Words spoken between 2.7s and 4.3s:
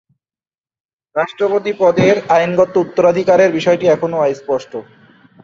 উত্তরাধিকারের বিষয়টি এখনো